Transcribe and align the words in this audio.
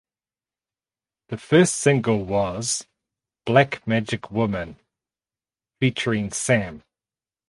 The 1.27 1.37
first 1.37 1.75
single 1.75 2.25
was 2.25 2.87
"Black 3.45 3.85
Magic 3.85 4.31
Woman" 4.31 4.77
(featuring 5.79 6.31
Sam). 6.31 6.81